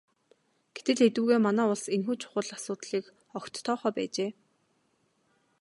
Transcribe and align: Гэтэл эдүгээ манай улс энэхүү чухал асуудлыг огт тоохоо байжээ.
Гэтэл 0.75 0.99
эдүгээ 1.07 1.39
манай 1.43 1.67
улс 1.73 1.85
энэхүү 1.95 2.15
чухал 2.21 2.49
асуудлыг 2.57 3.05
огт 3.37 3.53
тоохоо 3.65 3.91
байжээ. 3.97 4.31